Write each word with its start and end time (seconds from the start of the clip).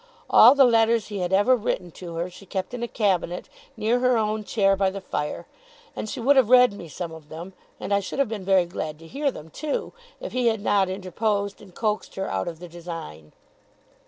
All 0.31 0.55
the 0.55 0.63
letters 0.65 1.09
he 1.09 1.19
had 1.19 1.31
ever 1.31 1.55
written 1.55 1.91
to 1.91 2.15
her, 2.15 2.27
she 2.27 2.47
kept 2.47 2.73
in 2.73 2.81
a 2.81 2.87
cabinet 2.87 3.47
near 3.77 3.99
her 3.99 4.17
own 4.17 4.43
chair 4.43 4.75
by 4.75 4.89
the 4.89 4.99
fire; 4.99 5.45
and 5.95 6.09
she 6.09 6.19
would 6.19 6.35
have 6.37 6.49
read 6.49 6.73
me 6.73 6.87
some 6.87 7.11
of 7.11 7.29
them, 7.29 7.53
and 7.79 7.93
I 7.93 7.99
should 7.99 8.17
have 8.17 8.27
been 8.27 8.43
very 8.43 8.65
glad 8.65 8.97
to 8.97 9.05
hear 9.07 9.29
them 9.29 9.51
too, 9.51 9.93
if 10.19 10.31
he 10.31 10.47
had 10.47 10.61
not 10.61 10.89
interposed, 10.89 11.61
and 11.61 11.75
coaxed 11.75 12.15
her 12.15 12.27
out 12.27 12.47
of 12.47 12.57
the 12.57 12.67
design. 12.67 13.33